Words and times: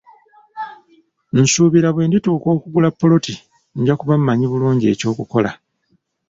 Nsuubira 1.41 1.89
bwe 1.91 2.03
ndituuka 2.07 2.47
okugula 2.55 2.89
ppoloti, 2.93 3.33
nja 3.79 3.93
kuba 3.99 4.13
mmanyi 4.19 4.45
bulungi 4.51 4.85
eky'okukola. 4.93 5.51